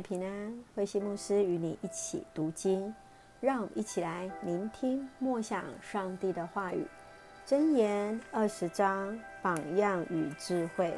[0.00, 2.94] 平安，慧馨牧师与你一起读经，
[3.40, 6.86] 让我们一起来聆听默想上帝的话语。
[7.46, 10.94] 箴言二十章，榜样与智慧。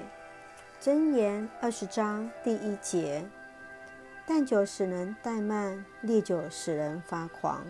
[0.81, 3.25] 箴言二十章第一节：
[4.27, 7.65] 淡酒使人怠慢，烈酒使人发狂，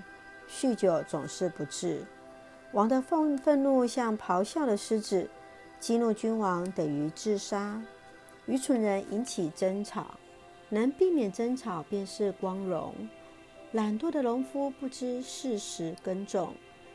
[0.48, 2.02] 酗酒总是不治。
[2.72, 5.28] 王的愤愤怒像咆哮的狮子，
[5.78, 7.80] 激怒君王等于自杀。
[8.46, 10.06] 愚蠢人引起争吵。
[10.72, 12.94] 能避免争吵便是光荣。
[13.72, 16.54] 懒惰的农夫不知适时耕种，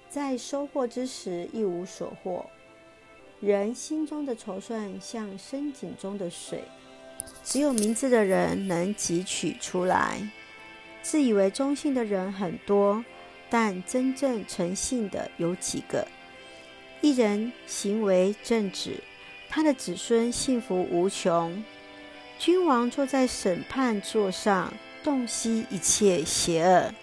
[0.09, 2.43] 在收获之时一无所获。
[3.39, 6.63] 人心中的筹算像深井中的水，
[7.43, 10.27] 只有明智的人能汲取出来。
[11.03, 13.05] 自以为忠信的人很多，
[13.47, 16.07] 但真正诚信的有几个？
[17.01, 19.03] 一人行为正直，
[19.47, 21.63] 他的子孙幸福无穷。
[22.39, 24.71] 君王坐在审判座上，
[25.03, 26.93] 洞悉一切邪恶。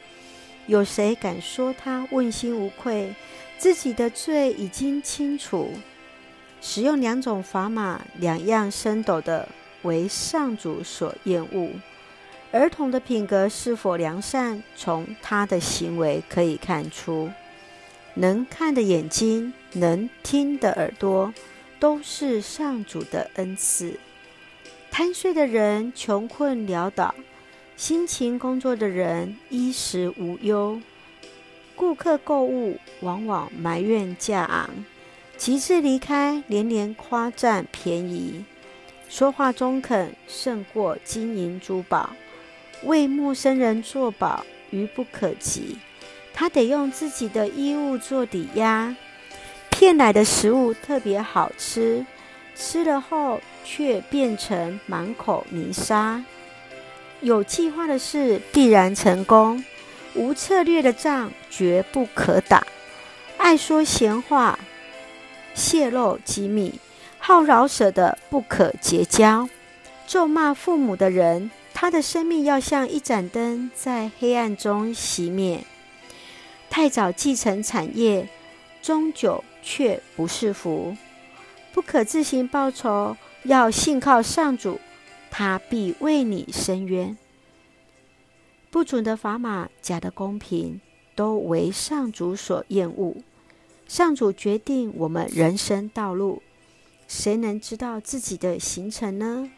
[0.66, 3.14] 有谁敢说他问心无愧？
[3.58, 5.72] 自己的罪已经清楚。
[6.60, 9.48] 使用两种砝码，两样升斗的，
[9.82, 11.70] 为上主所厌恶。
[12.52, 17.30] 儿童的品格是否良善，从他的行为可以看出。
[18.14, 21.34] 能看的眼睛，能听的耳朵，
[21.80, 23.98] 都是上主的恩赐。
[24.96, 27.12] 贪睡的人穷困潦倒，
[27.76, 30.80] 辛勤工作的人衣食无忧。
[31.74, 34.70] 顾客购物往往埋怨价昂，
[35.36, 38.44] 急着离开连连夸赞便宜。
[39.08, 42.14] 说话中肯胜过金银珠宝，
[42.84, 45.76] 为陌生人作保愚不可及。
[46.32, 48.94] 他得用自己的衣物做抵押。
[49.70, 52.06] 骗来的食物特别好吃。
[52.54, 56.22] 吃了后却变成满口泥沙。
[57.20, 59.64] 有计划的事必然成功，
[60.14, 62.66] 无策略的仗绝不可打。
[63.38, 64.58] 爱说闲话，
[65.54, 66.78] 泄露机密，
[67.18, 69.48] 好饶舌的不可结交。
[70.06, 75.64] 咒骂父母的人，他的生命要像一盏灯，在黑暗中熄灭。
[76.68, 78.28] 太早继承产业，
[78.82, 80.96] 终久却不是福。
[81.74, 84.78] 不可自行报仇，要信靠上主，
[85.28, 87.18] 他必为你伸冤。
[88.70, 90.80] 不准的砝码，假的公平，
[91.16, 93.16] 都为上主所厌恶。
[93.88, 96.44] 上主决定我们人生道路，
[97.08, 99.50] 谁能知道自己的行程呢？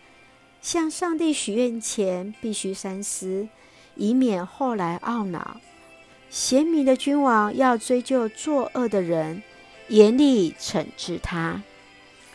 [0.63, 3.47] 向上帝许愿前，必须三思，
[3.95, 5.61] 以免后来懊恼。
[6.31, 9.43] 贤明的君王要追究作恶的人，
[9.89, 11.63] 严厉惩治他。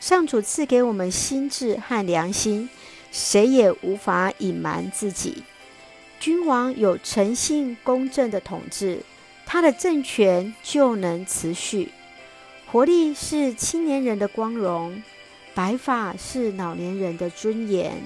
[0.02, 2.68] 上主赐给我们心智和良心，
[3.12, 5.44] 谁也无法隐瞒自己。
[6.20, 9.04] 君王有诚信公正的统治，
[9.46, 11.92] 他的政权就能持续。
[12.72, 15.04] 活力是青年人的光荣，
[15.54, 18.02] 白发是老年人的尊严。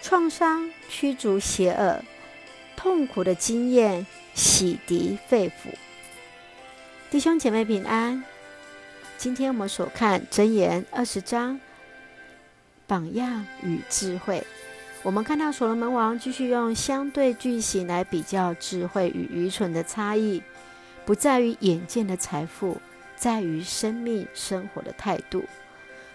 [0.00, 2.04] 创伤驱逐邪恶，
[2.76, 5.74] 痛苦的经验洗涤肺腑。
[7.10, 8.22] 弟兄姐妹平安。
[9.26, 11.58] 今天我们所看箴言二十章，
[12.86, 14.40] 榜样与智慧。
[15.02, 20.40] 我们看到所罗门王继续用相对句型来比较智慧与愚蠢的差异，
[21.04, 22.80] 不在于眼见的财富，
[23.16, 25.42] 在于生命生活的态度。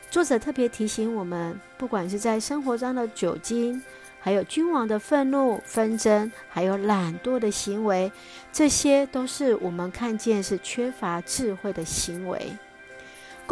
[0.10, 3.84] 作者特别提醒我们，不管是在生活中的酒精，
[4.22, 8.10] 还有君王的愤怒、纷争，还有懒惰的行为，
[8.54, 12.50] 这些都是我们看见是缺乏智慧的行为。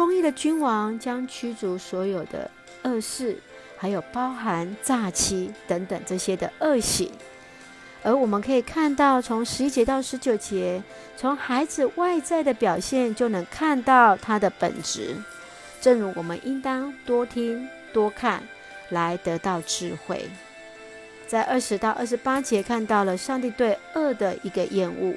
[0.00, 2.50] 公义的君王将驱逐所有的
[2.84, 3.36] 恶事，
[3.76, 7.12] 还有包含诈欺等等这些的恶行。
[8.02, 10.82] 而我们可以看到，从十一节到十九节，
[11.18, 15.14] 从孩子外在的表现就能看到他的本质。
[15.82, 18.42] 正如我们应当多听多看，
[18.88, 20.30] 来得到智慧。
[21.26, 25.14] 在二十到二十八节看到了上帝对恶的一个厌恶，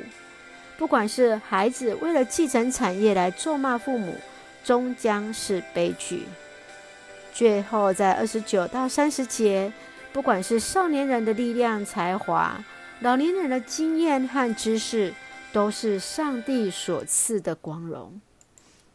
[0.78, 4.18] 不管是孩子为了继承产业来咒骂父母。
[4.63, 6.25] 终将是悲剧。
[7.33, 9.74] 最后，在二十九到三十节，
[10.12, 12.63] 不管是少年人的力量、才华，
[13.01, 15.13] 老年人的经验和知识，
[15.51, 18.21] 都是上帝所赐的光荣。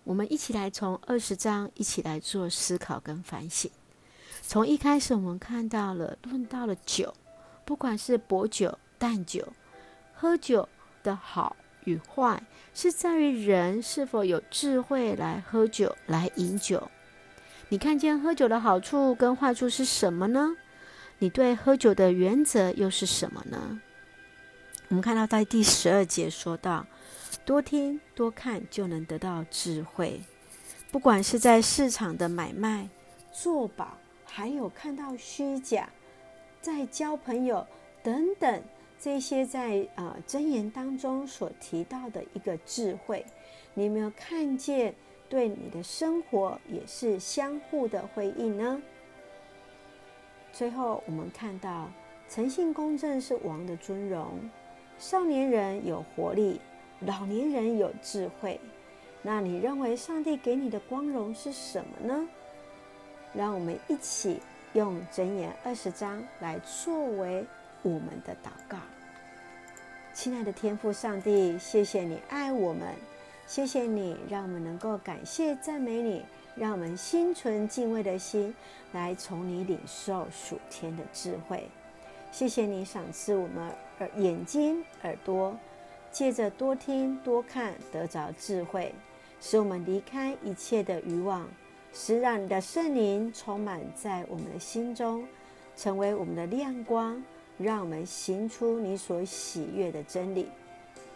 [0.05, 3.71] 我们一起来从二十章一起来做思考跟反省。
[4.41, 7.13] 从一开始，我们看到了论到了酒，
[7.67, 9.47] 不管是薄酒、淡酒，
[10.15, 10.67] 喝酒
[11.03, 11.55] 的好
[11.89, 12.43] 与坏。
[12.75, 16.89] 是在于人是否有智慧来喝酒、来饮酒。
[17.71, 20.57] 你看见喝酒的好处跟坏处是什么呢？
[21.19, 23.81] 你对喝酒的原则又是什么呢？
[24.89, 26.87] 我们看到在第十二节说到，
[27.45, 30.21] 多听多看就能得到智慧。
[30.93, 32.89] 不管是在市场的买卖、
[33.33, 35.91] 做保，还有看到虚假，
[36.63, 37.67] 在交朋友
[38.05, 38.63] 等等
[39.01, 43.25] 这些在啊箴言当中所提到的一个智慧，
[43.75, 44.95] 你有没有看见？
[45.31, 48.81] 对你的生活也是相互的回应呢？
[50.55, 51.91] 最后，我们看到
[52.31, 54.27] 诚信公正是王的尊荣。
[54.99, 56.59] 少年人有活力，
[57.01, 58.59] 老年人有智慧。
[59.21, 62.27] 那你认为上帝给你的光荣是什么呢？
[63.35, 64.41] 让我们一起
[64.73, 67.45] 用箴言二十章来作为
[67.83, 68.79] 我们的祷告。
[70.13, 72.95] 亲爱的天父上帝，谢谢你爱我们，
[73.47, 76.25] 谢谢你让我们能够感谢赞美你，
[76.57, 78.55] 让我们心存敬畏的心
[78.93, 81.69] 来从你领受属天的智慧。
[82.33, 85.57] 谢谢你赏赐我们耳眼睛耳朵，
[86.11, 88.93] 借着多听多看得着智慧，
[89.41, 91.49] 使我们离开一切的欲望，
[91.95, 95.27] 使让你的圣灵充满在我们的心中，
[95.77, 97.23] 成为我们的亮光，
[97.59, 100.49] 让我们行出你所喜悦的真理。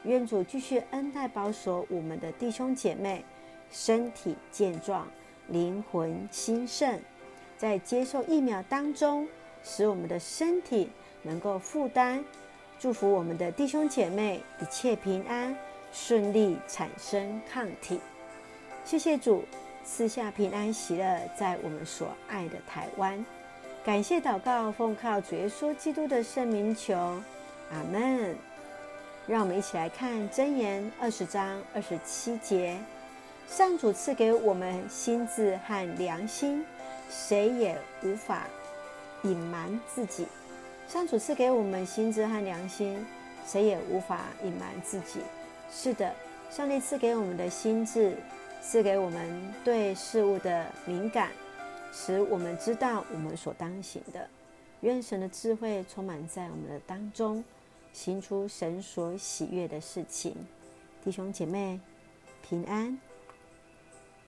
[0.04, 3.24] 愿主继续恩待保守我们的弟兄姐妹，
[3.70, 5.08] 身体健壮，
[5.48, 7.00] 灵魂兴盛，
[7.56, 9.26] 在接受疫苗当中，
[9.62, 10.90] 使我们的身体。
[11.24, 12.24] 能够负担，
[12.80, 15.56] 祝福我们的弟兄姐妹一切平安
[15.92, 18.00] 顺利，产生抗体。
[18.84, 19.44] 谢谢主
[19.84, 23.24] 赐下平安喜乐，在我们所爱的台湾。
[23.84, 26.94] 感谢祷告，奉靠主耶稣基督的圣名求，
[27.72, 28.36] 阿门。
[29.26, 32.78] 让我们一起来看箴言二十章二十七节：
[33.48, 36.64] 上主赐给我们心智和良心，
[37.10, 38.44] 谁也无法
[39.22, 40.28] 隐瞒自己。
[40.86, 43.04] 上主赐给我们心智和良心，
[43.44, 45.18] 谁也无法隐瞒自己。
[45.72, 46.14] 是的，
[46.52, 48.16] 上帝赐给我们的心智，
[48.60, 51.30] 赐给我们对事物的敏感，
[51.92, 54.28] 使我们知道我们所当行的。
[54.80, 57.44] 愿神的智慧充满在我们的当中，
[57.92, 60.34] 行出神所喜悦的事情。
[61.04, 61.78] 弟兄姐妹，
[62.42, 62.98] 平安。